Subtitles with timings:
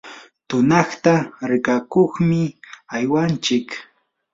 [0.47, 1.13] tunayta
[1.49, 2.41] rikakuqmi
[2.95, 3.67] aywanchik.